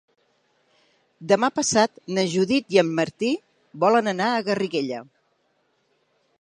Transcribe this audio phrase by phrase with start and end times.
[1.31, 3.31] Demà passat na Judit i en Martí
[3.87, 5.07] volen anar a Garriguella.